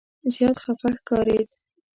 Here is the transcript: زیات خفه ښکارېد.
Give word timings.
زیات 0.33 0.55
خفه 0.63 0.89
ښکارېد. 0.97 1.49